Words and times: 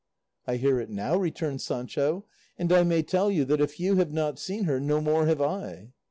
"I 0.47 0.55
hear 0.55 0.79
it 0.79 0.89
now," 0.89 1.15
returned 1.15 1.61
Sancho; 1.61 2.25
"and 2.57 2.73
I 2.73 2.81
may 2.81 3.03
tell 3.03 3.29
you 3.29 3.45
that 3.45 3.61
if 3.61 3.79
you 3.79 3.97
have 3.97 4.11
not 4.11 4.39
seen 4.39 4.63
her, 4.63 4.79
no 4.79 4.99
more 4.99 5.27
have 5.27 5.43
I." 5.43 5.93